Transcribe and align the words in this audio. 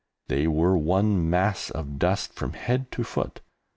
They 0.29 0.47
were 0.47 0.75
one 0.75 1.29
mass 1.29 1.69
of 1.69 1.99
dust 1.99 2.33
from 2.33 2.53
head 2.53 2.91
to 2.93 3.03
foot. 3.03 3.41